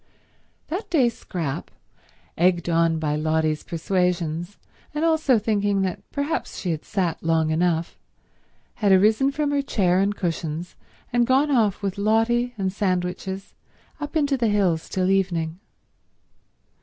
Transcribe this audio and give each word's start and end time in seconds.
That 0.69 0.89
day 0.89 1.09
Scrap, 1.09 1.69
egged 2.35 2.67
on 2.67 2.97
by 2.97 3.15
Lotty's 3.15 3.61
persuasions 3.61 4.57
and 4.95 5.05
also 5.05 5.37
thinking 5.37 5.83
that 5.83 6.01
perhaps 6.11 6.57
she 6.57 6.71
had 6.71 6.83
sat 6.83 7.21
long 7.21 7.51
enough, 7.51 7.99
had 8.81 8.91
arisen 8.91 9.31
from 9.31 9.51
her 9.51 9.61
chair 9.61 9.99
and 9.99 10.15
cushions 10.15 10.75
and 11.13 11.27
gone 11.27 11.51
off 11.51 11.83
with 11.83 11.99
Lotty 11.99 12.55
and 12.57 12.73
sandwiches 12.73 13.53
up 13.99 14.15
into 14.15 14.37
the 14.37 14.47
hills 14.49 14.89
till 14.89 15.11
evening. 15.11 15.59